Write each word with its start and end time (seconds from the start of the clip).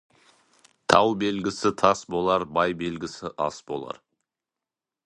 Тау 0.93 1.11
белгісі 1.25 1.71
тас 1.83 2.03
болар, 2.15 2.41
бай 2.57 2.77
белгісі 2.81 3.35
ас 3.49 3.63
болар. 3.71 4.03